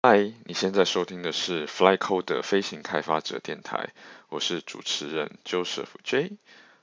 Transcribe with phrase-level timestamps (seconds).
[0.00, 3.92] 嗨，你现在收听的是 flyCoder 飞行开发者电台，
[4.28, 6.36] 我是主持人 Joseph J。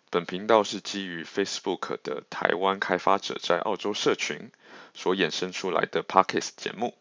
[0.10, 4.52] 本频道是基于 Facebook 的台湾开发者在澳洲社群
[4.94, 6.94] 所衍生出来的 Podcast 节目，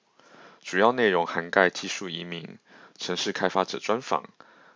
[0.63, 2.59] 主要内容涵盖技术移民、
[2.97, 4.23] 城市开发者专访、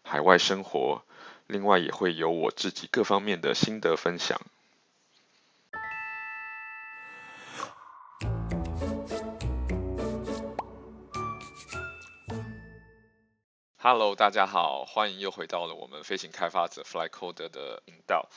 [0.03, 1.05] 海外生活，
[1.47, 4.41] 另外也会有我自己各方面的心得分享。
[13.91, 18.29] Hello，大家好，欢迎又回到了我们飞行开发者 flyCoder 的频道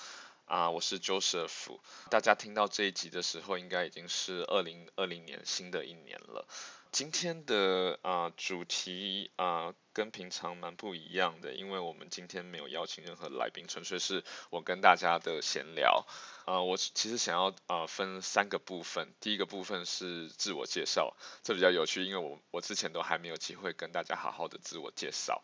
[0.45, 1.77] 啊，我是 Joseph。
[2.09, 6.47] 大家听到这一集的时候，应该已经是二零二零年新的一年了。
[6.93, 16.05] 今天的啊、主题啊、跟平常蛮不一样的，因为我们今天没有邀请任何来宾，纯粹是我跟大家的闲聊。
[16.51, 25.41] 啊、我其实想要啊、分三个部分，第一个部分是自我介绍，这比较有趣，因为我我之前都还没有机会跟大家好好的自我介绍，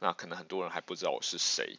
[0.00, 1.78] 那可能很多人还不知道我是谁。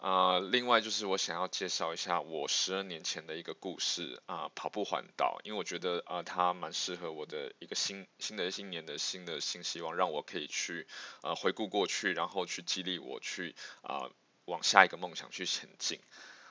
[0.00, 10.86] 啊、另外就是我想要介绍一下我十二年前的一个故事啊、跑步环岛，因为我觉得啊、它蛮适合我的一个新新的新年的新的新希望，让我可以去
[11.20, 14.08] 呃回顾过去，然后去激励我去啊、
[14.46, 16.00] 往下一个梦想去前进。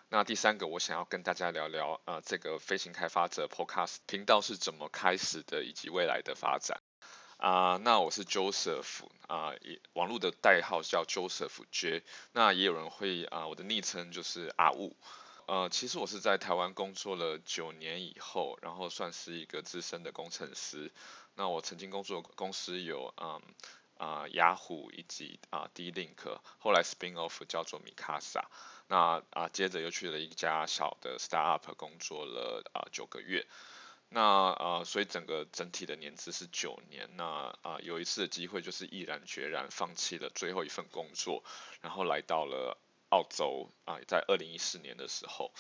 [0.08, 6.81] 那第三个，我想要跟大家聊聊啊、呃，这个飞行开发者 Podcast 频道是怎么开始的，以及未来的发展。
[7.38, 9.59] 啊、那我是 Joseph 啊、呃，
[9.94, 12.03] 网络的代号叫 Joseph J。
[12.31, 14.95] 那也有人会啊、我的昵称就是阿雾。
[15.48, 20.94] 呃，其实我是在台湾工作了九年以后，然后算是一个资深的工程师。
[21.33, 23.42] 那我曾经工作的公司有嗯
[23.98, 28.48] 啊雅虎以及啊 D-Link，后来 spin off 叫做米卡萨。
[28.88, 33.45] 那啊、接着又去了一家小的 startup 工作了啊九、个月。
[34.09, 37.09] 那啊、呃，所以整个整体的年资是九年。
[37.16, 41.44] 那啊、有一次的机会就是毅然决然放弃了最后一份工作，
[41.81, 42.77] 然后来到了
[43.09, 45.52] 澳洲啊、在二零一四年的时候。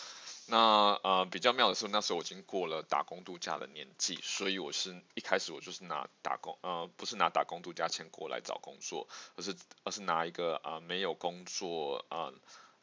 [0.47, 12.31] 那呃比较妙的是，那时候我已经过了打工度假的年纪，所以我是一开始我就是拿打工呃不是拿打工度假签过来找工作，而是而是拿一个啊、呃、没有工作啊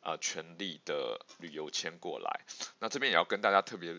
[0.02, 2.42] 啊、呃、权利的旅游签过来。
[2.78, 3.98] 那这边也要跟大家特别。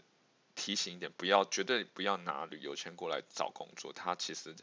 [0.55, 4.55] 提醒一点，不要绝对不要拿旅游签过来找工作，它其实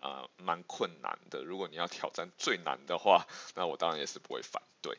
[0.00, 1.44] 呃蛮困难的。
[1.44, 4.98] 如果你要挑战最难的话，那我当然也是不会反对。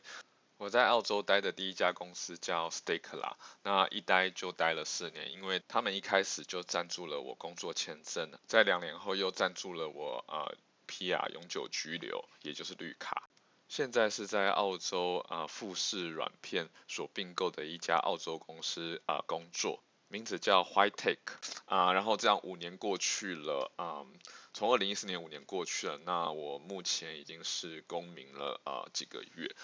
[0.56, 13.28] 我在澳洲待的第一家公司叫 Stakeler，那一待就待了四年，因为他们一开始就赞助了我工作签证，在两年后又赞助了我呃 PR 永久居留，也就是绿卡。
[13.68, 19.82] 现在是在澳洲啊、富士软片所并购的一家澳洲公司啊、工作。
[20.10, 21.18] 名字叫 WhiteTech
[21.66, 24.06] 啊，然后这样五年过去了啊，
[24.54, 29.54] 从二零一四年五年过去了，那我目前已经是公民了啊几个月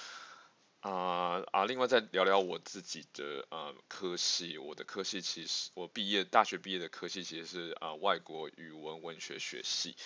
[0.81, 9.97] 啊啊，另外再聊聊我自己的呃科系，我的科系其实我毕业大学毕业的科系其实是啊外国语文文学学系。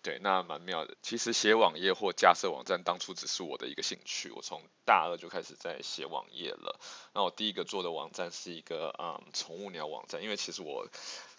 [0.00, 0.96] 对，那蛮妙的。
[1.02, 4.30] 其实写网页或架设网站，当初只是我的一个兴趣。
[4.30, 6.78] 我从大二就开始在写网页了。
[7.14, 10.88] 那我第一个做的网站是一个啊、嗯、宠物鸟网站，因为其实我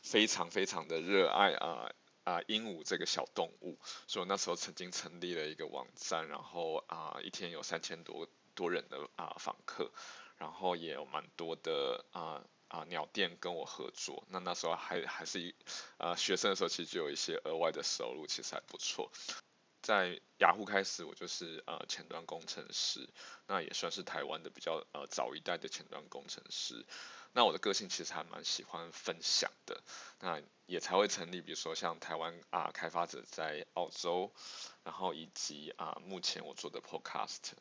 [0.03, 1.89] 非常非常的热爱啊
[2.25, 9.89] 啊鹦鹉这个小动物，所以我那时候曾经成立了一个网站，然后啊一天有三千多多人的啊访客，
[10.37, 12.43] 然后也有蛮多的啊。
[12.69, 15.53] 啊，鸟店跟我合作，那那时候还还是一
[15.97, 19.11] 啊学生的时候，其实就有一些额外的收入，其实还不错。
[19.81, 23.09] 在雅虎开始，我就是呃前端工程师，
[23.47, 26.85] 那也算是台湾的比较呃早一代的前端工程师。
[27.31, 29.81] 那我的个性其实还蛮喜欢分享的，
[30.19, 34.33] 那也才会成立，比如说像台湾啊开发者在澳洲，
[34.83, 37.53] 然后以及啊目前我做的 Podcast。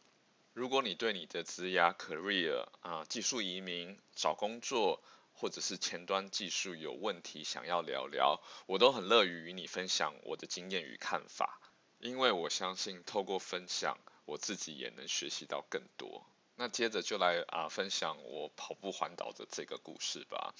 [0.52, 11.60] 如果你对你的职涯 career 啊、技术移民、找工作或者是前端技术有问题想要聊聊，我都很乐于与你分享我的经验与看法，
[11.98, 16.26] 因为我相信透过分享，我自己也能学习到更多。
[16.56, 20.54] 那接着就来啊分享我跑步环岛的这个故事吧。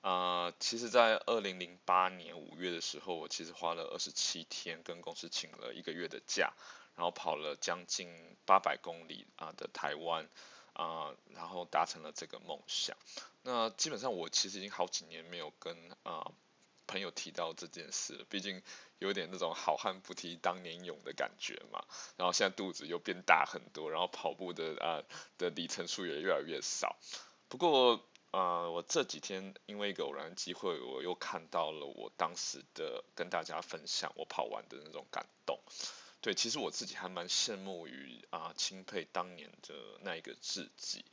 [0.00, 6.52] 啊，其实，在二零零八年五月的时候，我其实花了二十七天跟公司请了一个月的假。
[6.98, 8.12] 然后跑了将近
[8.44, 10.28] 八百公里啊的台湾
[10.72, 12.96] 啊，然后达成了这个梦想。
[13.42, 16.32] 那基本上我其实已经好几年没有跟啊
[16.88, 18.60] 朋友提到这件事了，毕竟
[18.98, 21.84] 有点那种好汉不提当年勇的感觉嘛。
[22.16, 25.04] 然后现在肚子又变大很多，然后跑步的啊
[25.38, 26.96] 的里程数也越来越少。
[27.48, 35.58] 不过呃，我这几天因为一个偶然机会，我又看到了我当时的跟大家分享我跑完的那种感动。
[36.20, 41.04] 对，其实我自己还蛮羡慕于啊，钦佩当年的那一个自己。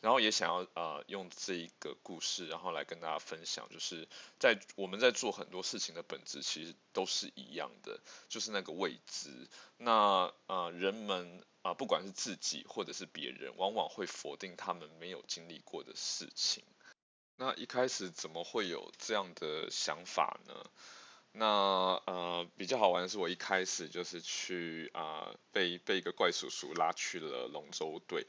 [0.00, 4.06] 然后也想要呃用这一个故事，然后来跟大家分享，就是
[4.38, 9.48] 在我们在做很多事情的本质其实都是一样的，就是那个未知。
[9.76, 16.62] 那呃人们啊、不管是自己或者是别人，往往会否定他们没有经历过的事情。
[17.36, 20.54] 那一开始怎么会有这样的想法呢？
[21.38, 28.26] 那呃比较好玩的是，我一开始就是去啊、被被一个怪叔叔拉去了龙舟队。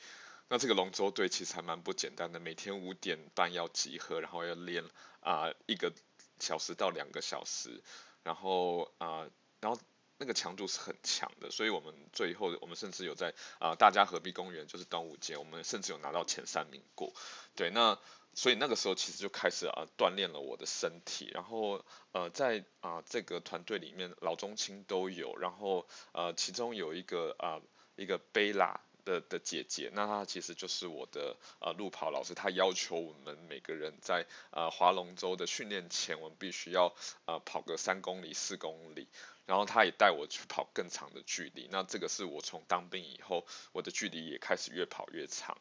[0.47, 4.83] 那这个龙舟队其实还蛮不简单的，每天五点半要集合，然后要练
[5.21, 5.93] 啊、一个
[6.39, 7.81] 小时到两个小时，
[8.23, 9.27] 然后啊、
[9.59, 9.79] 然后
[10.17, 17.13] 那个强度是很强的，所以我们最后我们甚至有在啊、大家何必公园就是端午节，我们甚至有拿到前三名过。
[17.55, 17.99] 对，那
[18.33, 27.61] 所以那个时候其实就开始啊锻炼了我的身体，然后呃在啊、这个团队里面老中青都有，然后呃其中有一个啊、
[27.95, 28.79] 一个贝拉。
[29.05, 36.93] 的的姐姐，那她其实就是我的呃路跑老师，她要求我们每个人在呃划龙舟的训练前，我们必须要
[37.25, 39.07] 呃跑个三公里、四公里，
[39.47, 41.67] 然后她也带我去跑更长的距离。
[41.71, 45.57] 那这个是我从当兵以后，我的距离也开始越跑越长，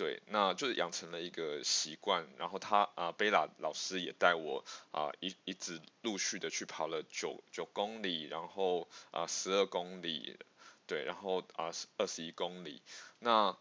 [0.00, 2.26] 对，那就是养成了一个习惯。
[2.38, 10.38] 然后他啊贝拉老师也带我啊、一一直陆续的去跑了九九公里，然后啊十二公里。
[10.86, 12.80] 对，然后啊，二十一公里，
[13.18, 13.56] 那，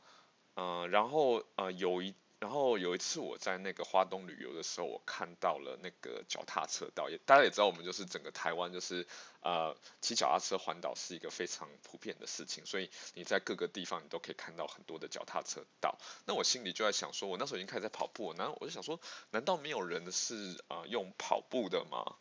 [0.56, 9.06] 嗯，然后呃，有一，然后有一次我在那个花东旅游的时候，我看到了那个脚踏车道，也大家也知道，我们就是整个台湾就是
[9.42, 15.98] 呃，骑脚踏车环岛是一个非常普遍的事情，所以你在各个地方你都可以看到很多的脚踏车道。
[16.26, 19.00] 那我心里就在想说，我那时候已经开始在跑步，然后我就想说，
[19.32, 22.16] 难道没有人是啊、用跑步的吗？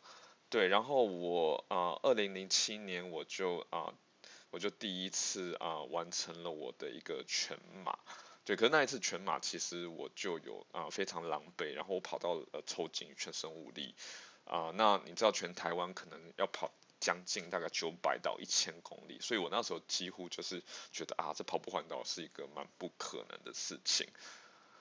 [0.49, 3.93] 对，然后我啊，二零零七年我就啊。
[4.51, 7.55] 我就第一次啊、完成了我的一个全
[7.85, 7.99] 马，
[8.49, 13.93] 对，可是那一次全马其实我就有啊、非常狼狈，然后我跑到了抽筋，全身无力
[14.45, 24.07] 啊、那你知道全台湾可能要跑将近大概九百到一千公里，所以我那时候几乎就是觉得啊这跑步环岛是一个蛮不可能的事情。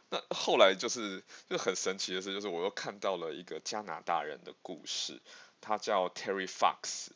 [0.08, 5.20] 那后来就是就很神奇的事，就是我又看到了一个加拿大人的故事，
[5.60, 7.08] 他叫 Terry Fox，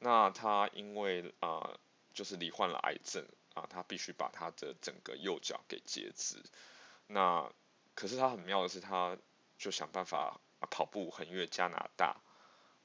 [0.00, 1.70] 那他因为啊。
[2.12, 3.24] 就是罹患了癌症
[3.68, 6.42] 他必须把他的整个右脚给截肢。
[7.06, 7.52] 那
[7.94, 9.18] 可是他很妙的是，他
[9.58, 10.40] 就想办法
[10.70, 12.16] 跑步横越加拿大，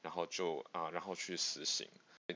[0.01, 1.87] 然后就啊，然后去实行。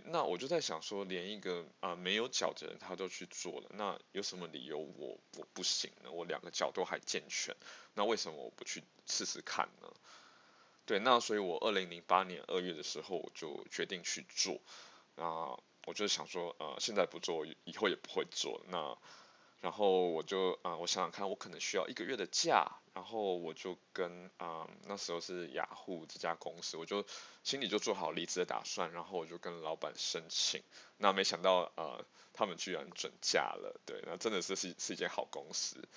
[0.05, 6.11] 那我就在想说，连一个啊没有脚的人他都去做了，那有什么理由我我不行呢？
[6.11, 7.55] 我两个脚都还健全，
[7.95, 9.91] 那为什么我不去试试看呢？
[10.85, 14.61] 对，那所以我二零零八年二月的时候，我就决定去做
[15.15, 15.59] 啊。
[15.85, 18.61] 我就想说，呃，现在不做，以后也不会做。
[18.67, 18.97] 那，
[19.61, 22.67] 然后我就，啊、呃，我想想看，我可能需要一个月的假。
[22.93, 27.05] 然后我就跟，啊、呃，那时候是雅虎这家公司，我就
[27.43, 28.91] 心里就做好离职的打算。
[28.91, 30.61] 然后我就跟老板申请。
[30.97, 33.79] 那没想到，呃，他们居然准假了。
[33.85, 35.87] 对，那真的是是是一间好公司。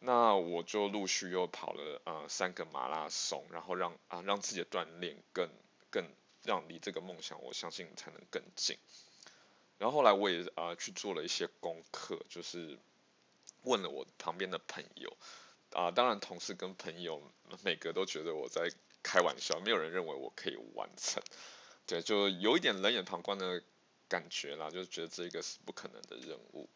[0.00, 5.48] 那我就陆续又跑了，呃，三个马拉松，然后让啊、呃，让自己的锻炼更
[5.90, 6.04] 更。
[6.48, 8.78] 让离这个梦想，我相信才能更近。
[9.76, 12.78] 然后后来我也啊、去做了一些功课，就是
[13.64, 15.14] 问了我旁边的朋友
[15.74, 17.22] 啊、当然同事跟朋友
[17.62, 21.22] 每个都觉得我在开玩笑，没有人认为我可以完成。
[21.86, 23.62] 对，就有一点冷眼旁观的
[24.08, 26.66] 感觉啦，就是觉得这个是不可能的任务。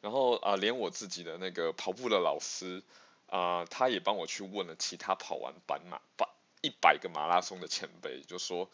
[0.00, 2.82] 然后啊、连我自己的那个跑步的老师
[3.26, 6.26] 啊、他也帮我去问了其他跑完半马、半
[6.62, 8.70] 一百个马拉松的前辈，就说。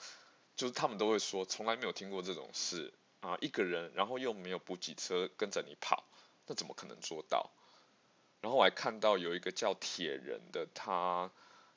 [0.57, 6.05] 就是他们都会说，从来没有听过这种事啊，一个人，然后又没有补给车跟着你跑，
[6.47, 7.51] 那怎么可能做到？
[8.41, 11.31] 然后我还看到有一个叫铁人的，他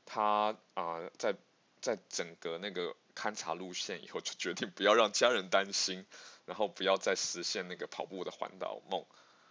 [0.05, 1.36] 他啊，在
[1.81, 6.05] 在整个那个勘察路线以后，就决定不要让家人担心，
[6.46, 9.05] 然后不要再实现那个跑步的环岛梦，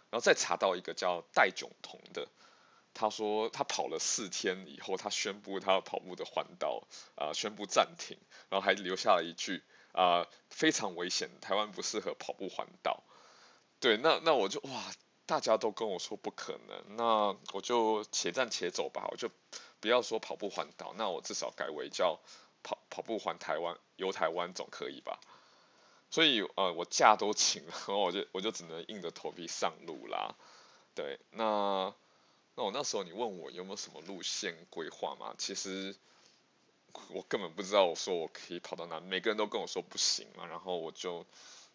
[0.09, 2.27] 然后再查到一个叫戴炯彤的。
[2.99, 8.17] 他说他跑了四天以后，他宣布他跑步的环岛啊宣布暂停，
[8.49, 9.61] 然后还留下了一句
[9.93, 13.03] 啊、非常危险，台湾不适合跑步环岛。
[13.79, 14.91] 对，那那我就哇，
[15.27, 19.29] 大家都跟我说不可能，那我就且战且走吧，我就
[19.79, 22.19] 不要说跑步环岛，那我至少改为叫
[22.63, 25.19] 跑跑步环台湾游台湾总可以吧？
[26.09, 30.35] 所以呃我假都请了， 我就我就只能硬着头皮上路啦。
[30.95, 31.93] 对，那。
[32.57, 35.35] 那我那时候你问我有没有什么路线规划吗？
[35.37, 35.95] 其实
[37.09, 41.23] 我根本不知道，我说我可以跑到哪，每个人都跟我说不行嘛，然后我就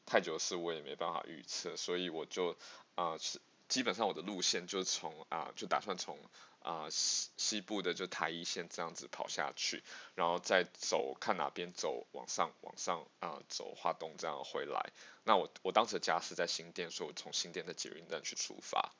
[0.04, 2.56] 太久的事我也没办法预测，所以我就
[2.96, 3.40] 啊是。
[3.68, 6.18] 基本上我的路线就是从啊，就打算从
[6.58, 9.82] 啊西西部的就台一线这样子跑下去，
[10.14, 14.90] 然后再走看哪边走往上往上啊走华东这样回来。
[15.24, 18.92] 那我我当时的家是在新店，所以我从新店的捷运站去出发。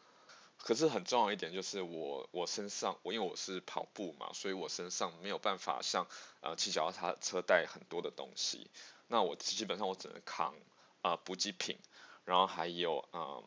[0.63, 6.07] 可是很重要一点就是我我身上我因为我是跑步嘛，所以我身上没有办法像
[6.41, 8.71] 呃骑脚踏车带很多的东西。
[9.09, 10.55] 那我基本上我只能扛
[11.03, 11.79] 啊补给品，
[12.25, 13.45] 然后还有嗯。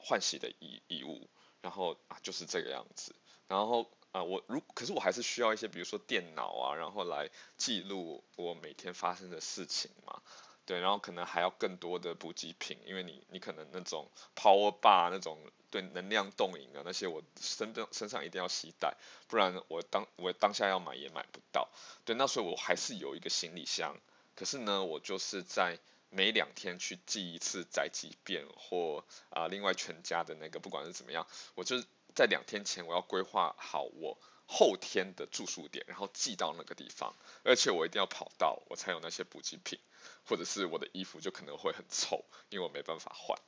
[0.00, 1.28] 换洗的衣衣物，
[1.60, 3.16] 然后啊就是这个样子，
[3.48, 10.22] 然后啊我如可是我还是需要一些比如说电脑啊，然后来记录我每天发生的事情嘛，
[10.68, 14.06] 对，然后可能还要更多的补给品，因为你你可能那种
[14.36, 15.38] power bar 那种
[15.70, 18.94] 对能量冻饮啊那些我身身上一定要携带，
[19.28, 21.70] 不然我当我当下要买也买不到，
[22.04, 23.96] 对，那所以我还是有一个行李箱，
[24.36, 25.78] 可是呢我就是在。
[26.10, 31.84] 每两天去寄一次宅急便或啊、另外全家的那个，不管是怎么样，我就是
[32.14, 39.78] 在两天前我要规划好我后天的住宿点，然后寄到那个地方，而且我一定要跑到我才有那些补给品，
[40.24, 43.38] 或者是我的衣服就可能会很臭，因为我没办法换。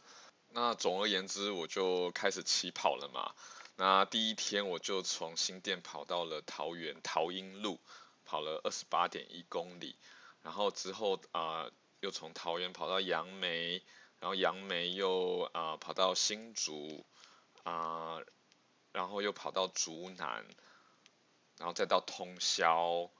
[0.48, 3.34] 那总而言之，我就开始起跑了嘛。
[3.76, 7.80] 那第一天我就从新店跑到了桃园桃英路，
[8.24, 9.96] 跑了二十八点一公里，
[10.42, 11.70] 然后之后啊。
[12.02, 13.82] 又从桃园跑到杨梅，
[14.20, 17.04] 然后杨梅又啊、跑到新竹
[17.62, 18.22] 啊、
[18.92, 20.46] 然后又跑到竹南，
[21.58, 23.10] 然后再到通霄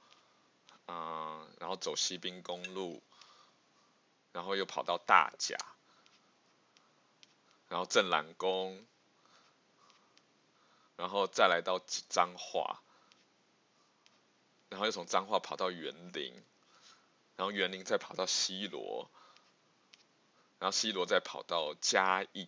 [0.87, 3.03] 啊、然后走西滨公路，
[4.33, 5.57] 然后又跑到大甲，
[7.69, 8.85] 然后镇澜宫，
[10.95, 12.81] 然后再来到彰化，
[14.69, 16.33] 然后又从彰化跑到园林。
[17.37, 19.09] 然后园林再跑到西螺，
[20.59, 22.47] 然后西螺再跑到嘉义，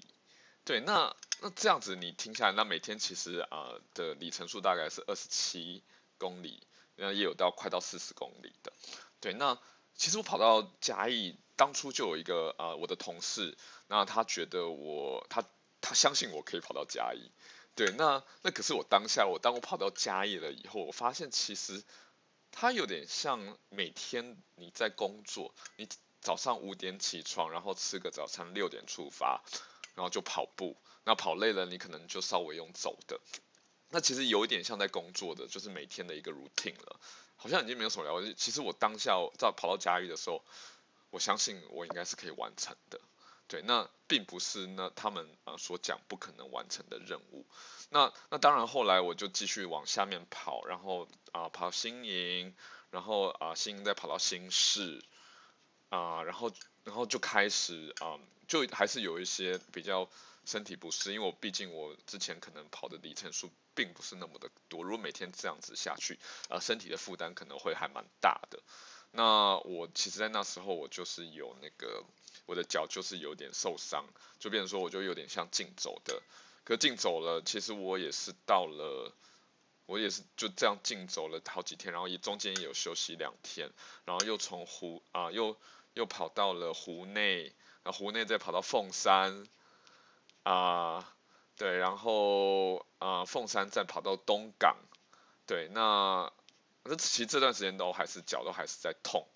[0.66, 5.82] 对，那那这样子你听下来，那每天其实啊、的里程数大概是二十七
[6.20, 6.62] 公里，
[6.96, 8.72] 那也有到快到四十公里的，
[9.20, 9.58] 对，那
[9.96, 13.58] 其实我跑到嘉义，当初就有一个、呃、我的同事，
[13.88, 15.44] 那他觉得我他
[15.82, 17.32] 他相信我可以跑到嘉义，
[17.76, 21.84] 对，那那可是我当下我当我跑到嘉义了以后，我发现其实。
[22.56, 25.90] 他有点像每天你在工作，你
[26.22, 29.42] 早上五点起床，然后吃个早餐，六点出发，
[29.96, 30.78] 然后就跑步。
[31.04, 33.20] 那跑累了，你可能就稍微用走的。
[33.90, 37.00] 那其实有一点像在工作的，就是每天的一个 routine 了。
[37.38, 38.36] 好像已经没有什么了解。
[38.38, 40.46] 其实我当下在跑到嘉义的时候，
[41.14, 43.00] 我相信我应该是可以完成的。
[43.48, 47.46] 对，那并不是那他们啊所讲不可能完成的任务。
[47.90, 52.56] 那那当然后来我就继续往下面跑，然后啊跑新营，
[52.90, 55.04] 然后啊新营再跑到新市，
[55.90, 56.52] 啊然后
[56.84, 58.18] 然后就开始啊
[58.48, 60.10] 就还是有一些比较
[60.46, 66.18] 身体不适，因为我毕竟我之前可能跑的里程数并不是那么的多，如果每天这样子下去，
[66.50, 68.60] 啊身体的负担可能会还蛮大的。
[69.14, 72.04] 那我其实，在那时候我就是有那个。
[72.46, 74.06] 我的脚就是有点受伤，
[74.38, 76.22] 就变成说我就有点像竞走的，
[76.66, 79.14] 可竞走了，其实我也是到了，
[79.86, 83.72] 我也是就这样竞走了好几天，然后也中间也有休息两天，
[84.04, 85.56] 然后又从湖啊又
[85.94, 87.44] 又跑到了湖内，
[87.84, 89.48] 然后湖内再跑到凤山，
[90.44, 91.16] 啊
[91.56, 94.76] 对，然后啊凤山再跑到东港，
[95.48, 96.30] 对，那
[96.84, 99.28] 那其实这段时间都还是脚都还是在痛，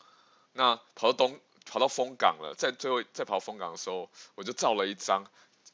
[0.54, 1.40] 那跑到东。
[1.70, 5.26] 跑到枫港了，在最后在跑枫港的时候，我就照了一张，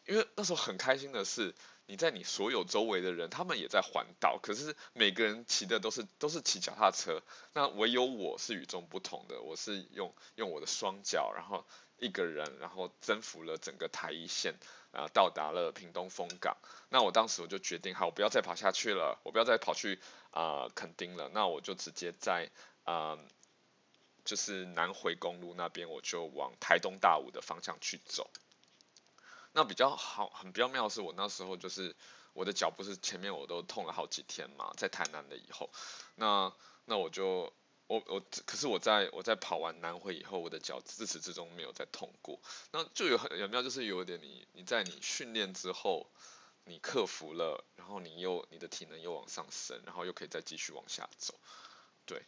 [0.08, 1.54] 因为那时候很开心的是，
[1.86, 7.22] 你在你所有周围的人，他们也在环岛，可是每个人骑的都是都是骑脚踏车，
[7.54, 11.64] 那唯有我是与众不同的，我是用用我的双脚，然后
[12.00, 14.56] 一个人，然后征服了整个台一线，
[14.94, 16.56] 啊，到达了屏东枫港。
[16.88, 20.00] 那我当时我就决定，好，我不要再跑下去了，我不要再跑去
[20.32, 22.50] 啊垦丁了，那我就直接在
[22.86, 23.20] 啊。
[24.26, 28.30] 就是南回公路那边，我就往台东大武的方向去走。
[29.52, 31.94] 那比较好，很比较妙的是，我那时候就是
[32.32, 35.70] 我的脚不是前面我都痛了好几天嘛，在台南了以后，
[36.16, 36.54] 那
[36.86, 37.52] 那我就
[37.94, 42.40] 我我可是我在我在跑完南回以后，我的脚自始至终没有再痛过。
[42.72, 46.08] 那就有很有妙，就是有点你你在你训练之后，
[46.66, 51.36] 你克服了，然后你又你的体能又往上升，然后又可以再继续往下走，
[52.08, 52.24] 对。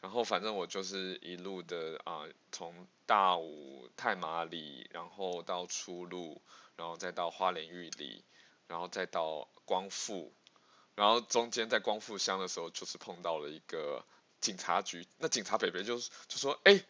[0.00, 6.40] 然后反正我就是一路的啊，从大武、太麻里，然后到出鹿，
[6.74, 8.24] 然后再到花莲玉里，
[8.66, 10.32] 然后再到光复，
[10.96, 14.04] 然后中间在光复乡的时候，就是碰到了一个
[14.42, 16.84] 警察局，那警察北北就就说，哎，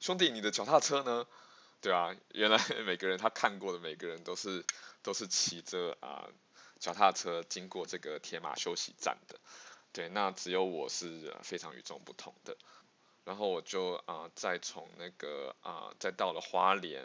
[0.00, 1.26] 兄弟，你的脚踏车呢？
[1.82, 4.64] 对啊，原来 每个人他看过的每个人都是
[5.02, 6.28] 都是骑着啊
[6.78, 9.38] 脚踏车经过这个铁马休息站的，
[9.92, 12.56] 对，那只有我是非常与众不同的。
[13.24, 17.04] 然后我就啊再从那个啊再到了花莲。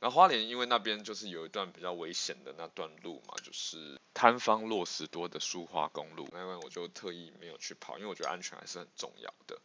[0.00, 9.60] 然后花莲因为那边就是有一段比较危险的那段路嘛，就是坍方落石多的苏花公路，那我就特意没有去跑，因为我觉得安全还是很重要的。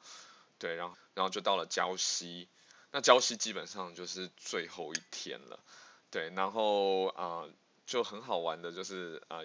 [0.59, 2.49] 对，然后然后就到了礁溪，
[2.91, 5.63] 那礁溪基本上就是最后一天了。
[6.11, 7.45] 对，然后啊、
[7.85, 9.39] 就很好玩的就是啊、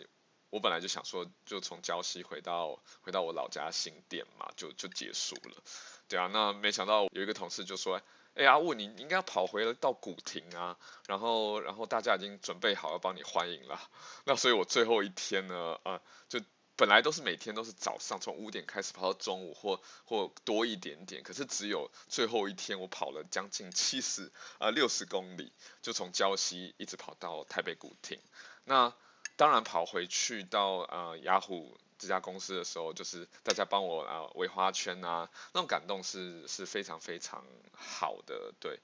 [0.51, 5.63] 我本来就想说就从礁溪回到回到我老家新店嘛，就就结束了。
[6.09, 8.03] 对啊，那没想到有一个同事就说。
[8.35, 13.81] 哎呀，问你，你应该跑回来到古亭啊，然后，然后大家已经准备好要帮你欢迎了。
[14.25, 16.41] 那所以我最后一天呢，啊，就
[16.77, 28.19] 本来都是每天都是早上从五点开始跑到中午或或多一点点，可是只有最后一天我跑了将近七十啊六十公里，就从礁溪一直跑到台北古亭。
[28.65, 28.95] 那
[29.37, 31.77] 当然跑回去到啊雅虎。
[32.01, 38.81] 这家公司的时候，就是大家帮我啊围花圈啊，那种感动是是非常非常好的，对，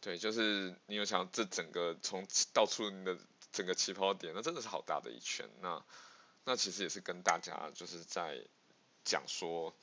[0.00, 3.18] 对，就是你有想这整个从到出你的
[3.50, 5.82] 整个起跑点，那真的是好大的一圈，那
[6.44, 8.38] 那其实也是跟大家就是在
[9.02, 9.74] 讲说。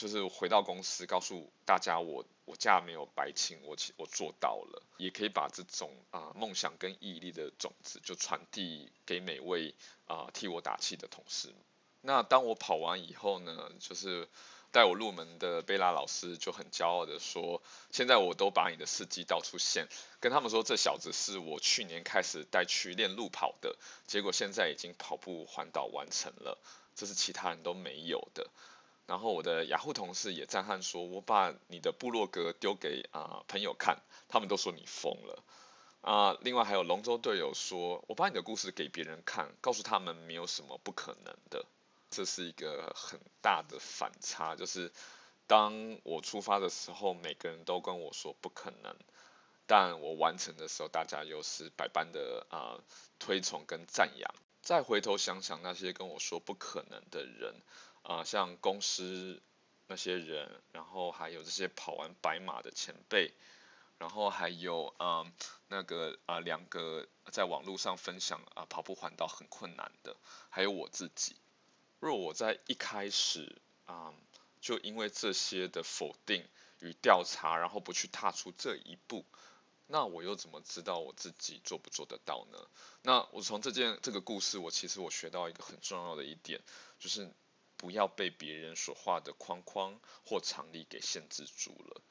[0.00, 9.74] 就是回到公司，告诉大家我我假没有白请，我我做到了，也可以把这种啊、梦想跟毅力的种子就传递给每位
[10.06, 11.52] 啊、替我打气的同事。
[12.00, 14.26] 那当我跑完以后呢，就是
[14.70, 19.86] 带我入门的贝拉老师就很骄傲的说，现在我都把你的事迹到处现，
[20.18, 23.76] 跟他们说这小子是我去年开始带去练路跑的，
[24.06, 26.56] 结果现在已经跑步环岛完成了，
[26.96, 28.48] 这是其他人都没有的。
[29.10, 33.98] 然后我的雅虎同事也赞叹说：“我把你的部落格丢给啊、朋友看，
[34.28, 35.42] 他们都说你疯了。”
[36.00, 41.66] 啊，另外还有龙舟队友说：“我把你的故事给别人看，告诉他们没有什么不可能的。”
[42.08, 44.92] 这是一个很大的反差，就是
[45.48, 48.94] 当我出发的时候，每个人都跟我说不可能，
[49.66, 52.78] 但我完成的时候，大家又是百般的啊、
[53.18, 54.32] 推崇跟赞扬。
[54.62, 57.56] 再回头想想那些跟我说不可能的人。
[58.02, 59.40] 啊、像公司
[59.86, 63.34] 那些人，然后还有这些跑完百马的前辈，
[63.98, 65.32] 然后还有嗯、
[65.68, 70.16] 那个啊、两个在网络上分享啊、跑步环岛很困难的，
[70.48, 71.36] 还有我自己。
[71.98, 74.14] 若我在一开始啊、
[74.60, 76.44] 就因为这些的否定
[76.80, 79.24] 与调查，然后不去踏出这一步，
[79.86, 82.58] 那我又怎么知道我自己做不做得到呢？
[83.02, 86.60] 那我从这件这个故事，我其实我学到一个很重要的一点，
[86.98, 87.30] 就是。
[87.80, 92.02] 不要被别人所画的框框或常理给限制住了，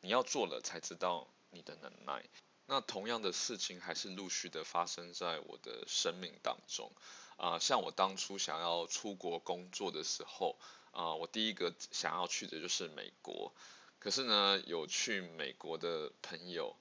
[0.00, 2.24] 你要做了才知道你的能耐。
[2.64, 6.90] 那同样的事情还是陆续的发生在我的生命当中。
[7.36, 10.58] 啊、像我当初想要出国工作的时候，
[10.90, 13.52] 啊、我第一个想要去的就是美国。
[13.98, 16.74] 可是呢，有去美国的朋友，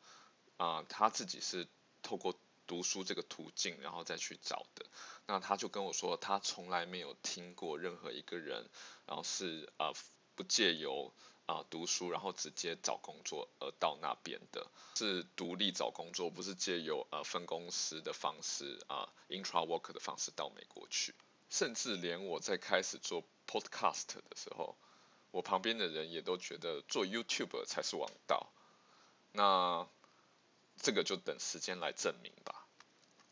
[0.56, 1.68] 啊、他自己是
[2.02, 2.40] 透过。
[2.70, 4.86] 读书这个途径，然后再去找的。
[5.26, 8.70] 那他就跟我说，他从来没有听过任何一个人，
[9.08, 9.92] 然后是、呃、
[10.36, 11.12] 不借由
[11.48, 21.16] 啊、读书，然后直接找工作而到那边的，是独立找工作，不是借由呃分公司的方式啊、intra work 的方式到美国去。
[21.50, 24.76] 甚至连我在开始做 podcast 的时候，
[25.32, 28.52] 我旁边的人也都觉得做 YouTube 才是王道。
[29.32, 29.88] 那
[30.82, 32.59] 这个就等时间来证明吧。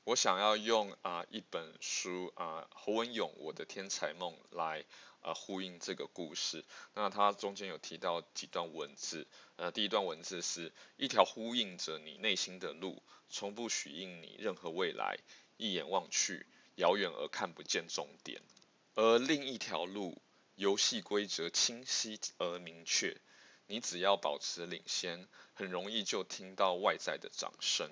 [0.07, 4.85] 我想要用啊、一本书啊、侯文勇《我的天才梦》来
[5.19, 6.63] 啊、呃、呼应这个故事。
[6.93, 15.17] 那它中间有提到几段文字，呃，第一段文字是一条呼应着你内心的路，从不许应你任何未来，
[15.57, 18.41] 一眼望去，遥远而看不见终点。
[18.95, 20.21] 而另一条路，
[20.55, 23.17] 游戏规则清晰而明确，
[23.65, 27.91] 你只要保持领先，很容易就听到外在的掌声。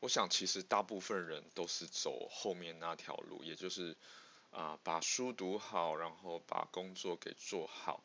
[0.00, 3.96] 我想，其实大部分人都是走后面那条路，也就是
[4.50, 8.04] 啊、把书读好，然后把工作给做好，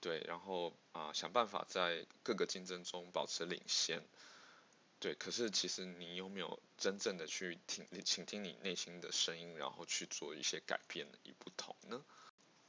[0.00, 4.02] 对，然后啊、想办法在各个竞争中保持领先，
[5.00, 5.14] 对。
[5.14, 12.04] 可是，其实你有没有真正的去听、倾听你内心的声音，然后去做一些改变与不同呢？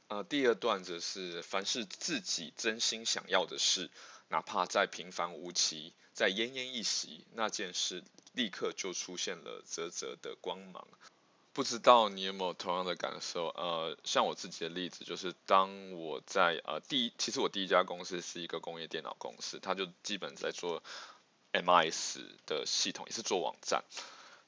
[0.08, 3.90] 啊、呃，第二段则是，凡是自己真心想要的事，
[4.28, 8.04] 哪怕再平凡无奇，再奄奄一息，那件事。
[8.36, 10.86] 立刻就出现了啧啧的光芒。
[11.52, 13.46] 不知道你有没有同样的感受？
[13.48, 20.82] 呃，像我自己的例子，就是当我在呃第一，其实我第一家公司是一个工业电脑公司，它就基本在做
[21.52, 23.82] MIS 的系统，也是做网站。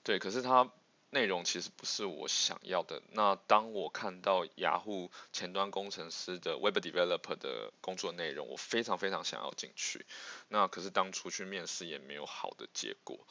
[0.05, 0.71] 对，可是它
[1.09, 3.01] 内容其实不是我想要的。
[3.13, 10.05] 那当我看到雅虎前端工程师的 Web Developer 的工作内容，我非常非常想要进去。
[10.49, 13.27] 那可是当初去面试也没有好的结果。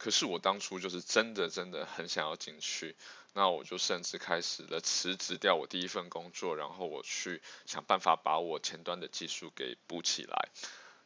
[0.00, 2.96] 可是我当初就是真的真的很想要进去，
[3.34, 10.48] 那我就甚至开始了辞职掉我第一份工作，然后我去想办法把我前端的技术给补起来。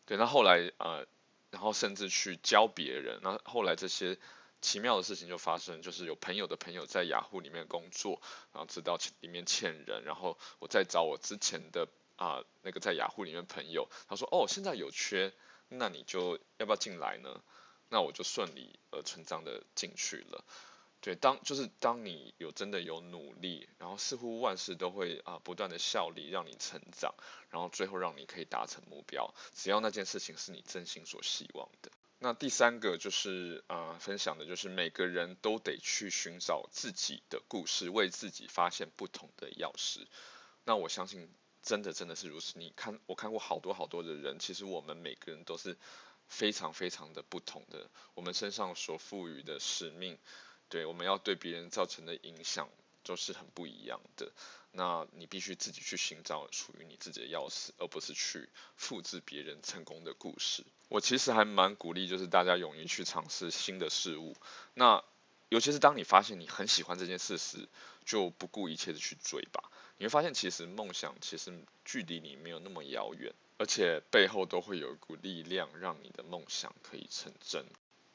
[0.07, 1.05] 对，那后来呃，
[1.51, 4.17] 然后甚至去教别人，那后来这些
[4.61, 15.33] 奇妙的事情就发生，就是有朋友的朋友在雅虎里面工作，然后知道里面欠人，然后我再找我之前的啊、那个在雅虎里面朋友，他说哦现在有缺，
[15.69, 17.43] 那你就要不要进来呢？
[17.95, 20.45] 那我就顺理而成章的进去了。
[21.01, 27.15] 对，当就是当你有真的有努力，然后似乎万事都会啊、不断的效力，让你成长，
[27.51, 29.33] 然后最后让你可以达成目标。
[29.55, 31.93] 只要那件事情是你真心所希望的。
[32.19, 40.05] 那第三个就是啊、呃、分享的就是每个人都得去寻找自己的故事，为自己发现不同的钥匙。
[40.65, 41.31] 那我相信
[41.63, 42.59] 真的真的是如此。
[42.59, 45.77] 你看我看过好多好多的人，其实我们每个人都是。
[46.29, 50.19] 非常非常的不同的，我们身上所赋予的使命，
[50.69, 52.69] 对，我们要对别人造成的影响，
[53.03, 54.33] 都是很不一样的。
[54.77, 60.65] 那你必须自己去寻找属于你自己的钥匙，而不是去复制别人成功的故事。
[60.89, 64.35] 我其实还蛮鼓励，就是大家勇于去尝试新的事物。
[64.75, 65.05] 那
[65.51, 67.69] 尤其是当你发现你很喜欢这件事时，
[68.05, 69.71] 就不顾一切的去追吧。
[69.99, 73.33] 你会发现，其实梦想其实距离你没有那么遥远。
[73.57, 77.64] 而且背后都会有一股力量，让你的梦想可以成真。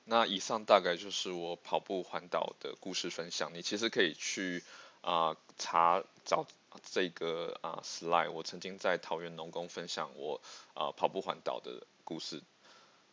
[0.04, 3.54] 那以上大概就是我跑步环岛的故事分享。
[3.54, 4.64] 你其实可以去
[5.02, 6.46] 啊、查找
[6.92, 8.32] 这个啊、呃、slide。
[8.32, 10.42] 我曾经在桃园农工分享我
[10.74, 12.42] 啊、跑步环岛的故事。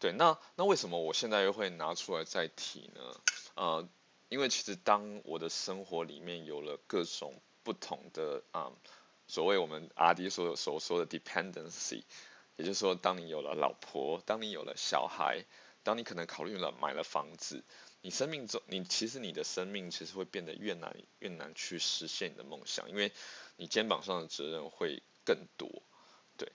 [0.00, 3.20] 对，那那为什么我现在又会拿出来再提呢？
[3.54, 3.88] 呃，
[4.28, 8.72] 因为其实当我的生活里面有了各种不同的啊。
[9.28, 12.04] 所谓我们阿迪所所说的 dependency，
[12.56, 15.44] 也就是说，当你有了老婆，当你有了小孩，
[15.82, 17.64] 当你可能考虑了买了房子，
[18.02, 23.12] 你生命中，你其实你的生命其实会变得越难越难去实现你的梦想，因为
[23.56, 25.82] 你肩膀上的责任会更多，
[26.36, 26.52] 对。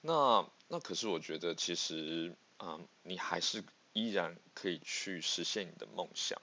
[0.00, 6.40] 那那可是我觉得其实啊、你还是依然可以去实现你的梦想。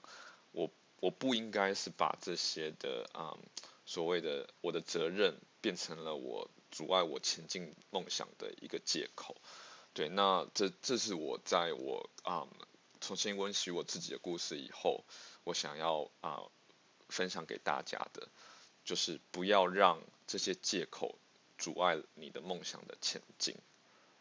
[0.51, 3.35] 我我不应该是把这些的啊。
[3.85, 9.35] 所谓的我的责任变成了我阻碍我前进梦想的一个借口，
[9.93, 12.47] 对，那这这是我在我啊、
[13.01, 15.03] 重新温习我自己的故事以后，
[15.43, 16.43] 我想要啊、
[17.09, 18.29] 分享给大家的，
[18.85, 21.19] 就是不要让这些借口
[21.57, 23.55] 阻碍你的梦想的前进。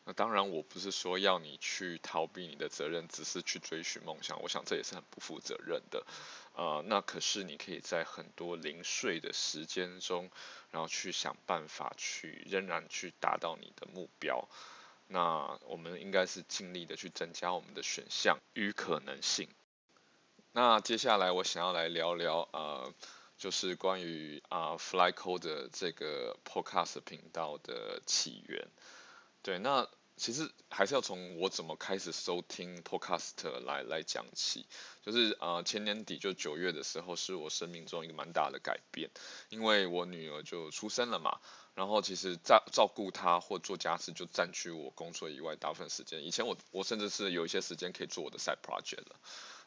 [0.05, 4.43] 那当然，我不是说要你去逃避你的责任，只是去追寻梦想。
[4.43, 6.05] 我想这也是很不负责任的。
[6.55, 10.31] 呃，那可是你可以在很多零碎的时间中，
[10.71, 14.49] 然后去想办法去仍然去达到你的目标。
[15.09, 19.49] 那我们应该是尽力的去增加我们的选项与可能性。
[20.53, 22.93] 那接下来我想要来聊聊呃，
[23.39, 28.69] 就是关于啊、Flycode 这个 Podcast 频道的起源。
[29.43, 34.67] 对，那其实还是要从我怎么开始收听 Podcast 来来讲起。
[35.03, 39.11] 就是呃前年底就九月的时候，是我生命中一个蛮大的改变，
[39.49, 41.41] 因为我女儿就出生了嘛。
[41.75, 46.23] 然后其实照照顾她或做家事就占据我工作以外大部分时间。
[46.23, 49.17] 以前我我甚至是有一些时间可以做我的 side project 了。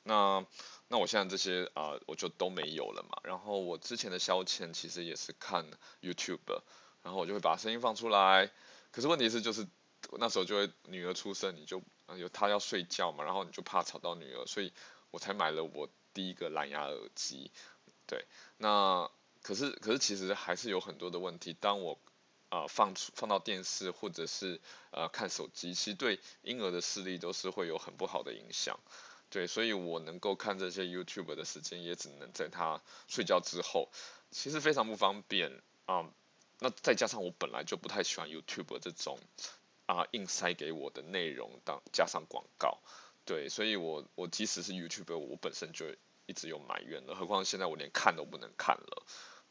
[0.03, 0.45] 那
[0.88, 3.19] 那我现在这些啊、我就都没有了嘛。
[3.23, 5.65] 然后我之前的消遣其实也是看
[5.99, 6.62] YouTube，
[7.01, 8.51] 然后我就会把声音放出来。
[8.91, 9.67] 可是问题是，就是
[10.18, 11.82] 那时候就会女儿出生，你就
[12.18, 14.74] 有她要睡觉嘛，然后你就怕吵到女儿，所以
[15.12, 17.52] 我才买了我第一个蓝牙耳机。
[18.08, 18.26] 对，
[18.58, 19.10] 那
[19.41, 21.54] 可是可是其实还是有很多的问题。
[21.54, 22.00] 当我
[22.50, 28.80] 啊、放出放到电视或者是呃看手机，其实对婴儿的视力都是会有很不好的影响。
[29.30, 33.91] 对，所以我能够看这些 YouTube 的时间也只能在他睡觉之后，
[34.32, 36.10] 其实非常不方便啊。
[36.60, 39.20] 那再加上我本来就不太喜欢 YouTube 这种
[39.86, 42.80] 啊硬塞给我的内容当加上广告，
[43.26, 45.86] 对，所以我我即使是 YouTube 我本身就
[46.26, 49.04] 一直有埋怨了，何况现在我连看都不能看了，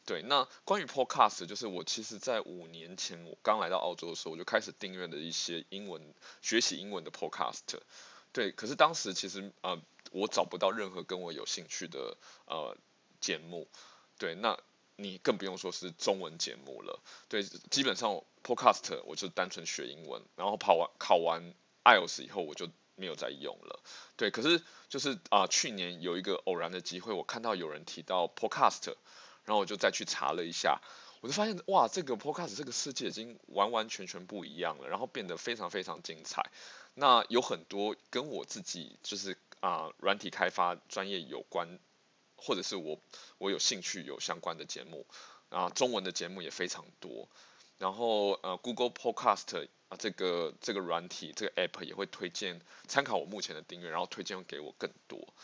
[0.06, 0.22] 对。
[0.22, 7.78] 那关于 Podcast 就是我其实在五年前我刚来到澳洲的时候我就开始订阅了一些英文学习英文的 Podcast，
[8.32, 8.52] 对。
[8.52, 9.80] 可是当时其实呃
[10.12, 12.16] 我找不到任何跟我有兴趣的
[12.46, 12.76] 呃。
[13.20, 13.66] 节目，
[14.18, 14.58] 对，那
[14.96, 23.80] 你更不用说是中文节目了，对，基本上 Podcast 我就单纯学英文，然后跑完考完 IELTS 以后我就没有再用了，
[24.16, 28.94] 对，可是就是啊、去年有一个偶然的机会，我看到有人提到 Podcast，
[29.44, 30.80] 然后我就再去查了一下。
[31.20, 36.50] 我就发现哇，这个 Podcast 这个世界已经完完全全不一样了，然后变得非常非常精彩。
[36.92, 41.78] 那有很多跟我自己就是啊、呃、软体开发专业有关，
[42.36, 43.00] 或者是我
[43.38, 45.06] 我有兴趣有相关的节目
[45.48, 47.26] 啊，中文的节目也非常多。
[47.78, 55.34] 然后呃 Google Podcast 啊这个这个软体这个 App 也会推荐参考我目前的订阅，然后推荐给我更多。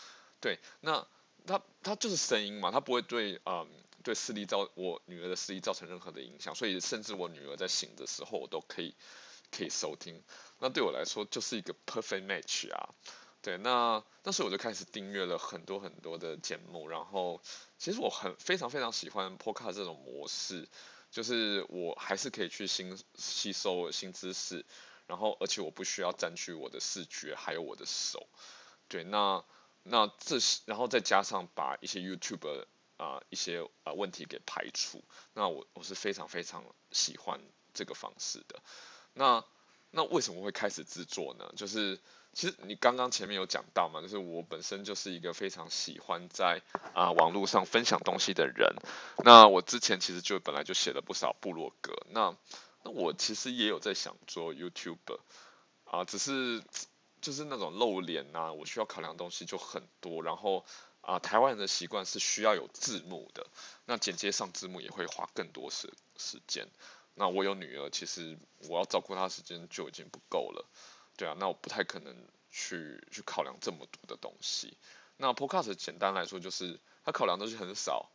[0.40, 1.07] 对，那
[1.47, 3.69] 它它就是声音嘛，它不会对嗯。
[4.03, 8.95] 对视力造我女儿的视力造成任何的影响，所以甚至我女儿在醒的时候，我都可以
[9.51, 10.23] 可以收听。
[10.59, 12.95] 那对我来说就是一个 perfect match 啊。
[13.43, 17.43] 对，那那时候我就开始订阅了很多很多的节目，然后
[17.77, 20.66] 其实我很非常非常喜欢 Podcast 这种模式，
[21.11, 24.64] 就是我还是可以去新吸收新知识，
[25.07, 28.29] 然后而且我不需要占据我的视觉还有我的手。
[28.88, 29.44] 对，那
[29.83, 32.66] 那这是然后再加上把一些 YouTube。
[33.01, 37.40] 啊、一些啊、问题给排除，那我我是非常非常喜欢
[37.73, 38.61] 这个方式的。
[39.14, 39.42] 那
[39.90, 41.51] 那为什么会开始制作呢？
[41.57, 41.99] 就是
[42.33, 46.62] 其实你刚刚前面有讲到嘛，就是我本身就是一个非常喜欢在
[46.95, 48.75] 啊、呃、网络上分享东西的人。
[49.25, 51.95] 那我之前其实就本来就写了不少部落格。
[52.11, 52.37] 那
[52.83, 55.19] 那我其实也有在想做 YouTube
[55.85, 56.62] 啊、只是
[57.21, 60.64] 就是那种露脸啊，我需要考量东西就很多，然后。
[61.03, 63.47] 啊，台湾人的习惯是需要有字幕的，
[63.87, 66.69] 那剪接上字幕也会花更多时时间。
[67.14, 68.38] 那我有女儿，其实
[68.69, 70.69] 我要照顾她时间就已经不够了，
[71.20, 72.16] 对啊，那我不太可能
[72.50, 74.78] 去去考量这么多的东西。
[75.18, 78.11] 那 Podcast 简单来说就是，它考量东西很少，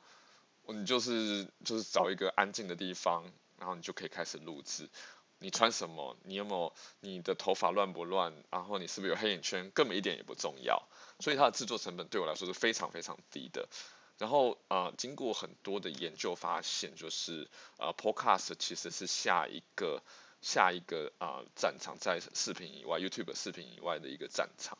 [0.67, 4.89] 你就是就是找一个安静的地方，然后你就可以开始录制。
[5.37, 6.17] 你穿什么？
[6.23, 6.73] 你有没有？
[6.99, 8.33] 你的头发乱不乱？
[8.49, 9.69] 然后你是不是有黑眼圈？
[9.69, 10.81] 根本一点也不重要。
[11.19, 13.69] 所以它的制作成本对我来说是非常非常低的。
[14.17, 20.01] 然后啊、经过很多的研究发现，就是呃，Podcast 其实是下一个
[20.45, 24.77] 下一个啊、战场，在视频以外，YouTube 视频以外的一个战场。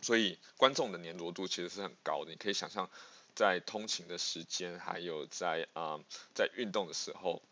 [0.00, 2.30] 所以观众的黏着度其实是很高的。
[2.30, 2.88] 你可以想象，
[3.34, 5.98] 在通勤的时间，还有在啊、
[6.34, 7.42] 在运动的时候。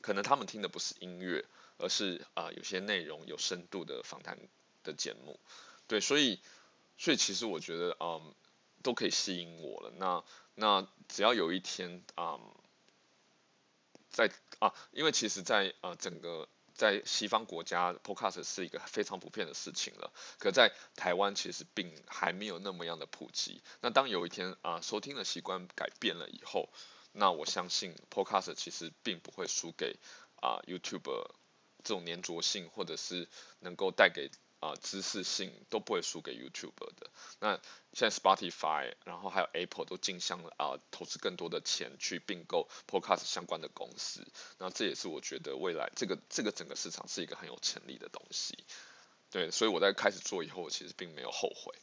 [0.00, 1.44] 可能他们听的不是音乐，
[1.78, 4.38] 而是啊、有些内容有深度的访谈
[4.84, 5.40] 的节目，
[5.88, 6.38] 对，所以
[6.98, 8.34] 所以其实我觉得嗯
[8.82, 9.92] 都可以吸引我了。
[9.96, 10.22] 那
[10.54, 12.38] 那只要有一天啊、
[14.10, 23.62] 在啊，因为其实在啊、呃、整个在西方国家，Podcast 是一个非常普遍的事情了，可在台湾其实并还没有那么样的普及。
[23.80, 26.70] 那当有一天啊、收听的习惯改变了以后，
[27.12, 29.98] 那我相信 Podcast 其实并不会输给
[30.40, 31.26] 啊、YouTube
[31.82, 37.10] 这种黏着性，或者是能够带给啊、知识性都不会输给 YouTube 的。
[37.40, 37.60] 那
[37.92, 44.26] 现在 Spotify，然后还有 Apple 都竞相啊、投资更多的钱去并购 Podcast 相关的公司。
[44.58, 48.64] 那这也是我觉得未来这个这个整个市场是一个很有潜力的东西。
[49.30, 51.74] 对，所以我在开始做以后，我其实并没有后悔。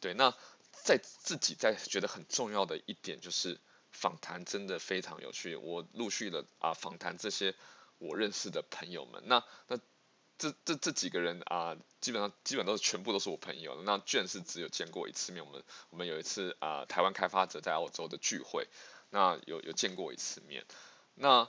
[0.00, 0.34] 对，那
[0.72, 3.60] 在自己在觉得很重要的一点就是。
[3.96, 7.54] 访谈真的非常有趣，我陆续的啊访谈这些
[7.98, 9.78] 我认识的朋友们，那那
[10.38, 18.68] 这这这几个人啊，基本上基本都是全部都是我朋友，那卷是只有见过一次面，我们我们有一次啊台湾开发者在澳洲的聚会，
[19.10, 20.64] 那有有见过一次面，
[21.14, 21.48] 那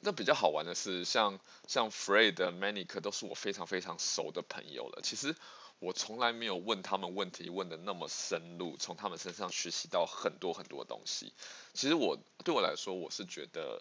[0.00, 5.34] 那比较好玩的是像像 Fred、Manic 都是我非常非常熟的朋友了，其实。
[5.82, 11.32] 我从来没有问他们问题问得那么深入，从他们身上学习到很多很多东西。
[11.72, 13.80] 其实我对我来说，我是觉得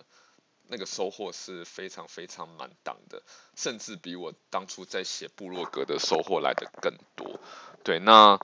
[0.71, 3.23] 那个收获是非常非常满当的，
[3.55, 7.39] 甚至比我当初在写部落格的收获来的更多。
[7.84, 8.39] 对，那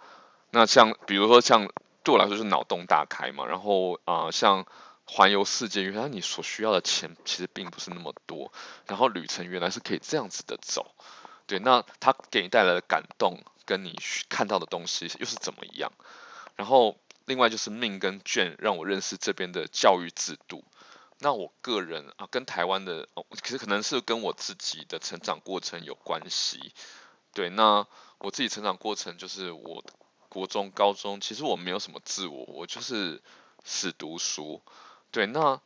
[0.50, 1.72] 那像比如说像
[2.04, 4.66] 对我来说是脑洞大开嘛，然后啊、像
[5.06, 8.52] 环游世界，原来你所需要的钱其实并不是那么多，
[8.88, 10.96] 然后旅程原来是可以这样子的走。
[11.46, 13.96] 对，那他给你带来的感动，跟你
[14.30, 15.92] 看到的东西又是怎么样？
[16.56, 20.64] 然后另外就是命跟卷让我认识这边的教育制度。
[21.20, 26.74] 那我个人啊，跟台湾的，哦，其实可能是跟我自己的成长过程有关系。
[27.34, 27.88] 对，那
[28.20, 29.84] 我自己成长过程就是我
[30.30, 33.22] 国中、高中，其实我没有什么自我，我就是
[33.64, 34.62] 死读书。
[35.12, 35.62] 对，那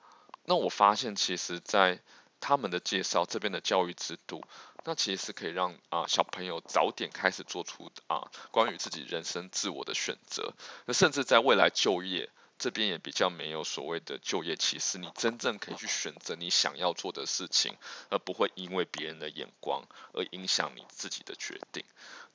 [0.46, 2.02] 那我发现其实，在
[2.40, 4.44] 他们的介绍，这边的教育制度。
[4.86, 10.54] 那其实是可以让啊小朋友早点开始做出啊关于自己人生自我的选择，
[10.86, 17.78] 那甚至在未来就业这边也比较没有所谓的就业歧视，你真正可以去选择你想要做的事情，
[18.10, 19.82] 而不会因为别人的眼光
[20.14, 21.84] 而影响你自己的决定。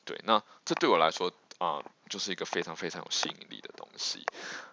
[0.04, 4.26] 对，那这对我来说啊、就是一个非常非常有吸引力的东西。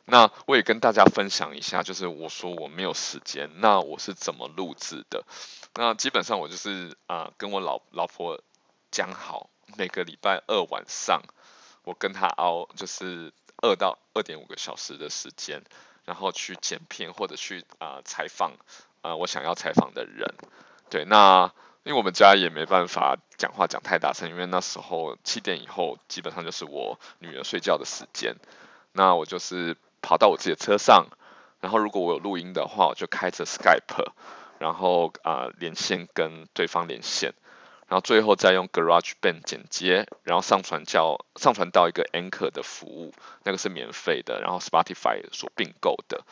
[0.06, 5.24] 那我也跟大家分享一下，就是我说我没有时间，那我是怎么录制的？
[5.76, 8.42] 那基本上我就是啊、跟我老老婆
[8.90, 11.22] 讲好，每个礼拜二晚上。
[11.84, 15.62] 我跟她熬就是二到二点五个小时的时间，
[16.06, 18.54] 然后去剪片或者去啊、采访
[19.02, 20.34] 啊、我想要采访的人。
[20.90, 21.52] 对，那
[21.84, 28.36] 因为我们家也没办法讲话讲太大声，因为那时候七点以后基本上就是我女儿睡觉的时间。
[28.94, 31.08] 那我就是跑到我自己的车上，
[31.60, 34.12] 然后如果我有录音的话，我就开着 Skype，
[34.60, 37.34] 然后啊、连线跟对方连线。
[37.92, 46.24] 然后最后再用 GarageBand 剪接，然后上传叫上传到一个 Anchor 的服务，那个是免费的，然后 Spotify 所并购的。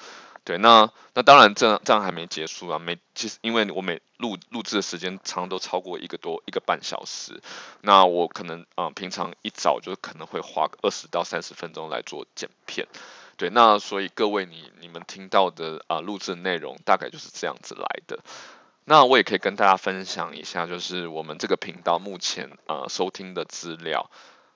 [0.45, 7.41] 对，那那当然这这样还没结束啊，没其实因为我每录录制的时间常常都超过一个多一个半小时，
[7.82, 12.88] 那我可能啊、平常一早就可能会花二十到三十分钟来做剪片。
[13.36, 18.19] 对，那所以各位你你们听到的啊、录制内容大概就是这样子来的。
[18.89, 24.10] 那我也可以跟大家分享一下，就是我们这个频道目前呃收听的资料，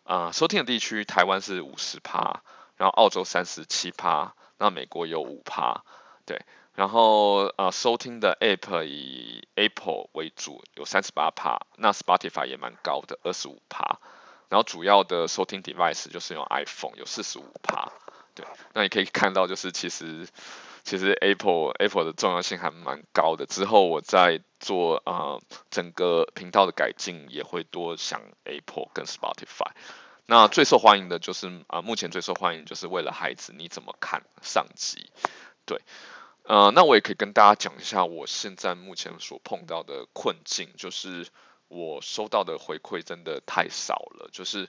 [0.05, 2.41] 呃收听的地区，台湾是五十趴，
[2.75, 5.83] 然后澳洲三十七趴，那美国有五趴，
[6.25, 6.41] 对，
[6.73, 13.99] 然后呃收听的 App 以 Apple 为主，有三十八趴，那 Spotify 也蛮高的，二十五趴，
[14.49, 17.91] 然后主要的收听 device 就是用 iPhone，有四十五趴，
[18.33, 20.27] 对，那你可以看到就是其实。
[20.83, 23.45] 其实 Apple Apple 的重要性还蛮高的。
[23.45, 29.71] 之后我在做啊、整个频道的改进，也会多想 Apple 跟 Spotify。
[30.25, 35.09] 那最受欢迎的就是啊、目前最受欢迎就是为了孩子，你怎么看上集？
[35.65, 35.81] 对，
[36.43, 41.27] 呃，那我也可以跟大家讲一下，我现在目前所碰到的困境，就是
[41.67, 44.67] 我收到的回馈真的太少了，就是。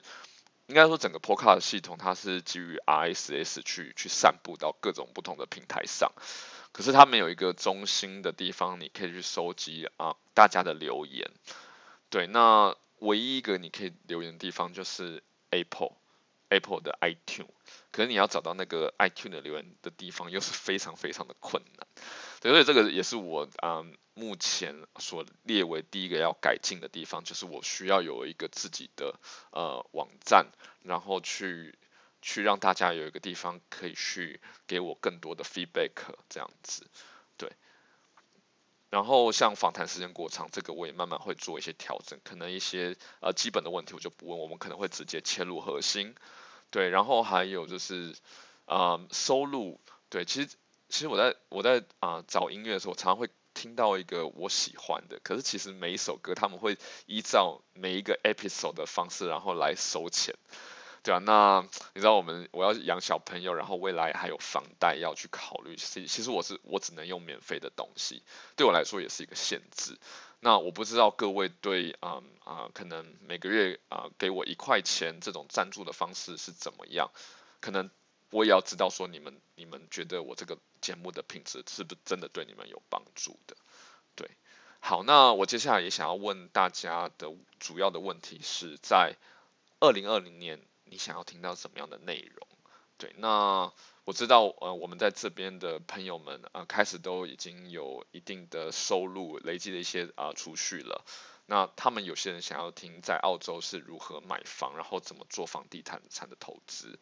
[0.67, 6.11] 应该说，整个 Podcast 系统它是基于 RSS 去去散布到各种不同的平台上，
[6.71, 11.29] 可是它没有一个中心的地方，你可以去收集啊大家的留言。
[12.09, 15.91] 对，那唯一一个你可以留言的地方就是 Apple
[16.49, 17.47] Apple 的 iTune，
[17.91, 21.87] 可是你要找到那个 iTune 的留言的地方，又是非常非常的困难。
[22.49, 23.85] 所以这个也是我啊。
[24.17, 29.19] 目前所列为第一个要改进的地方，就是我需要有一个自己的
[29.51, 30.47] 呃网站，
[30.83, 31.77] 然后去
[32.21, 35.91] 去让大家有一个地方可以去给我更多的 feedback
[36.29, 36.87] 这样子，
[37.35, 37.51] 对。
[38.89, 46.15] 然后像访谈时间过长，这个我也慢慢会做一些调整，可能一些呃基本的问题我就不问，我们可能会直接切入核心，
[46.71, 46.87] 对。
[46.87, 48.15] 然后还有就是
[48.63, 50.49] 啊、收入，对，其实
[50.89, 53.29] 其实我在我在啊、找音乐的时候，我常常会。
[53.57, 60.35] 听到一个我喜欢的，可是其实每一首歌他们会依照每一个 episode 的方式，然后来收钱，
[61.03, 68.23] 对啊，那你知道我们我要养小朋友，然后未来还有房贷要去考虑，其实我是我只能用免费的东西，
[68.57, 69.97] 对我来说也是一个限制。
[70.41, 77.09] 那我不知道各位对啊啊、可能每个月啊、呃、给我一块钱这种赞助的方式是怎么样？
[77.61, 77.89] 可能。
[78.35, 83.55] 我也要知道说你们你们觉得我这个节目的品质是不是真的对你们有帮助的？
[84.13, 84.29] 对，
[84.81, 89.15] 好，那我接下来也想要问大家的主要的问题是在
[89.79, 92.45] 二零二零年你想要听到什么样的内容？
[92.97, 93.71] 对，那
[94.03, 101.05] 我知道呃我们在这边的朋友们啊、开始都已经有一定的收入，累积了一些啊、储蓄了，
[101.45, 106.99] 那他们有些人想要听在澳洲是如何买房，然后怎么做房地产产的投资。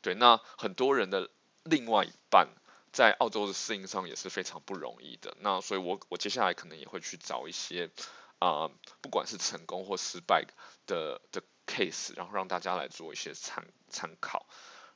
[0.00, 1.30] 对，那很多人的
[1.64, 2.48] 另外一半
[2.92, 5.36] 在澳洲的适应上也是非常不容易的。
[5.40, 7.90] 那所以我我接下来可能也会去找一些
[8.38, 10.44] 啊、不管是成功或失败
[10.86, 14.46] 的的 case，然后让大家来做一些参参考。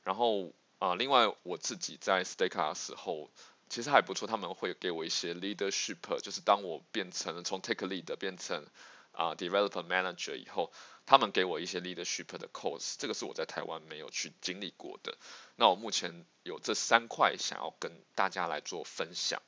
[0.03, 3.29] 然后啊、另外我自己在 Stayka 的时候，
[3.69, 8.65] 其实还不错，他们会给我一些 leadership，就是当我变成从 take lead 变成
[9.13, 10.71] 啊、developer manager 以后。
[11.05, 15.17] 他们给我一些 leadership 的 course，这个是我在台湾没有去经历过的。
[15.57, 19.41] 那我目前有这三块想要跟大家来做分享。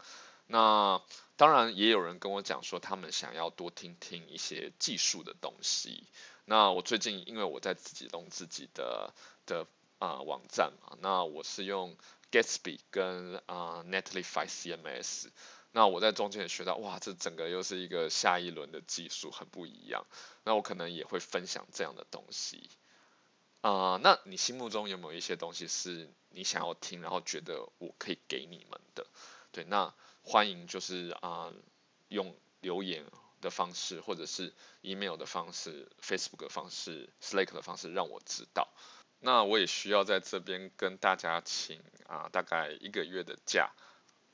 [0.47, 1.01] 那
[1.37, 6.03] 当然也有人跟我讲说，他们想要多听听一些技术的东西。
[6.43, 9.13] 那我最近因为我在自己弄自己的
[9.45, 9.65] 的
[9.97, 11.95] 啊、网站嘛，那我是用
[12.31, 15.29] Gatsby 跟啊、Netlify CMS。
[15.75, 20.05] 那我在中间也学到，哇，这整个又是一个下一轮的技术，很不一样。
[20.45, 22.69] 那我可能也会分享这样的东西。
[23.59, 29.05] 啊、那你心目中有没有一些东西是你想要听，然后觉得我可以给你们的？
[29.51, 31.51] 对，那欢迎就是啊、
[32.07, 33.03] 用留言
[33.41, 38.69] 的方式，或者是 email 的方式、Facebook 的方式、Slack 的方式让我知道。
[39.19, 43.71] 那我也需要在这边跟大家请啊、大概一个月的假，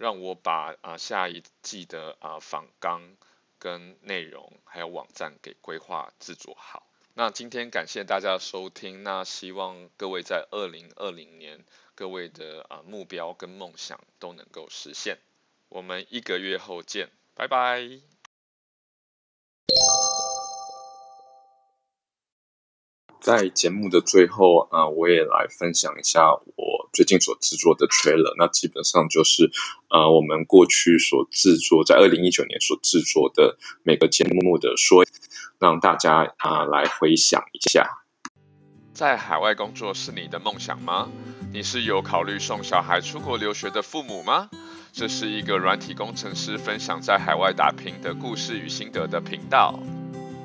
[0.01, 3.15] 让我把啊、下一季的啊访纲
[3.59, 6.87] 跟内容还有网站给规划制作好。
[7.13, 15.19] 那今天感谢大家收听，那希望各位在二零二零年各位的啊目标跟梦想都能够实现。
[15.69, 17.87] 我们一个月后见，拜拜。
[23.21, 28.33] 在节目的最后啊，我也来分享一下我最近所制作的 trailer。
[28.37, 29.49] 那基本上就是
[29.89, 35.05] 呃，我们过去所制作，在二零一九年所制作的每个节目的说。
[35.61, 37.87] 让大家啊来回想一下，
[38.95, 41.07] 在海外工作是你的梦想吗？
[41.53, 44.49] 你是有考虑送小孩出国留学的父母吗？
[44.91, 49.79] 这是一个软体工程师分享在海外打拼的故事与心得的频道。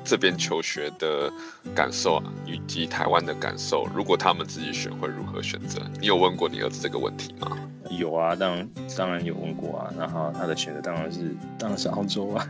[0.07, 1.29] 这边求学的
[1.75, 5.81] 感受啊，以及台湾的感受，如果他们自己选会如何选择？
[5.99, 7.57] 你有问过你儿子这个问题吗？
[7.89, 9.93] 有啊，当然当然有问过啊。
[9.99, 12.47] 然后他的选择当然是当然是澳洲啊。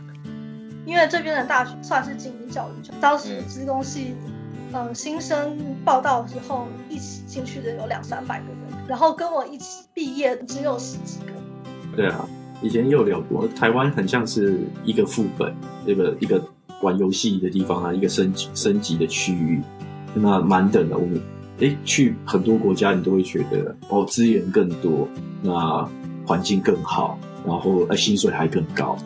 [0.86, 4.14] 因为这边的大学算是精英教育，当时资工系，
[4.72, 11.32] 嗯，新生报到的时候，一起进去的有两三百个人，然后跟我一起毕业只有十几个。
[11.94, 12.26] 对啊，
[12.62, 15.54] 以前也有聊过，台湾很像是一个副本，
[15.84, 16.42] 一个一个
[16.82, 19.60] 玩游戏的地方啊，一个升级升级的区域，
[20.14, 20.96] 那满等的。
[20.96, 21.20] 我们
[21.58, 25.08] 诶去很多国家，你都会觉得哦，资源更多，
[25.42, 25.88] 那
[26.24, 28.96] 环境更好，然后呃薪水还更高。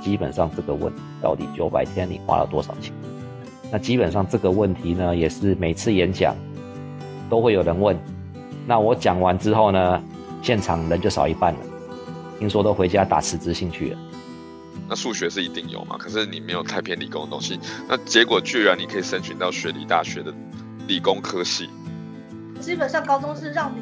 [0.00, 2.92] 基本上这个问题到底九百天你花了多少钱？
[3.70, 6.34] 那基本上这个问题呢，也是每次演讲
[7.30, 7.96] 都会有人问。
[8.66, 10.02] 那我讲完之后呢，
[10.42, 11.60] 现场人就少一半了，
[12.38, 13.98] 听说都回家打辞职信去了。
[14.92, 15.96] 那数学是一定有嘛？
[15.98, 20.30] 可是你没有太偏理工的东西，那结果居然你可以申请到学理大学的
[20.86, 21.70] 理工科系。
[22.60, 23.80] 基本上高中是让你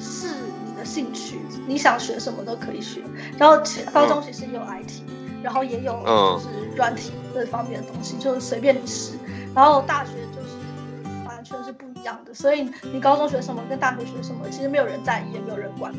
[0.00, 0.26] 试
[0.66, 3.00] 你的兴趣，你想学什么都可以学。
[3.38, 3.62] 然后
[3.92, 5.02] 高中其实也有 IT。
[5.06, 9.12] 嗯然后也有就是软体这方面的东西，嗯、就是随便你试。
[9.54, 15.92] 然后大学就是完全是不一样的，所以你高中学什么跟大学学什么，其实没有人在意，也没有人管。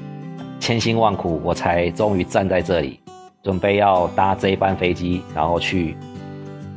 [0.60, 3.00] 千辛万苦，我才终于站在这里，
[3.46, 5.96] 准备要搭这一班飞机，然后去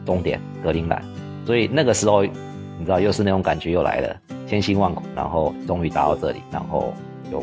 [0.05, 1.03] 终点格陵兰。
[1.47, 6.93] 所以那个时候，你知道，又是那种感觉又来了，千辛万苦，然后终于达到这里，然后
[7.31, 7.43] 就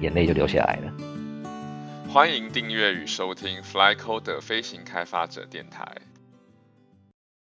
[0.00, 0.92] 眼泪就流下来了。
[2.12, 5.86] 欢迎订阅与收听 Flycode 飞行开发者电台。